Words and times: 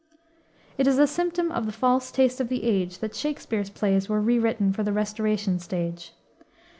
It 0.79 0.87
is 0.87 0.97
a 0.97 1.05
symptom 1.05 1.51
of 1.51 1.67
the 1.67 1.71
false 1.71 2.11
taste 2.11 2.41
of 2.41 2.49
the 2.49 2.63
age 2.63 2.97
that 3.05 3.13
Shakspere's 3.15 3.69
plays 3.69 4.09
were 4.09 4.19
rewritten 4.19 4.73
for 4.73 4.81
the 4.81 4.91
Restoration 4.93 5.59
stage. 5.59 6.13